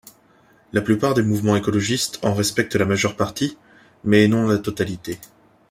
La 0.73 0.81
plupart 0.81 1.13
des 1.13 1.21
mouvements 1.21 1.55
écologistes 1.55 2.17
en 2.25 2.33
respectent 2.33 2.73
la 2.75 2.85
majeure 2.87 3.15
partie, 3.15 3.59
mais 4.03 4.27
non 4.27 4.47
la 4.47 4.57
totalité. 4.57 5.19